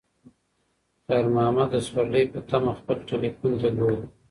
خیر 1.05 1.25
محمد 1.35 1.67
د 1.71 1.75
سوارلۍ 1.87 2.25
په 2.33 2.39
تمه 2.49 2.71
خپل 2.79 2.97
تلیفون 3.09 3.51
ته 3.61 3.69
ګوري. 3.77 4.01